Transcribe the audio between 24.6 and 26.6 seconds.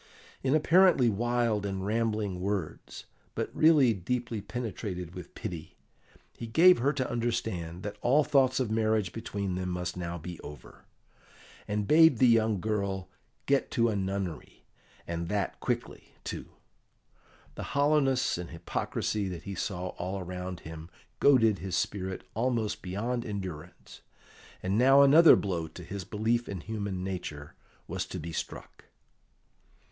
and now another blow to his belief